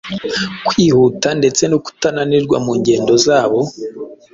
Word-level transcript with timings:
kwihuta 0.67 1.29
ndetse 1.39 1.63
no 1.71 1.77
kutananirwa 1.85 2.57
mu 2.65 2.71
ngendo 2.79 3.13
zabo, 3.25 3.59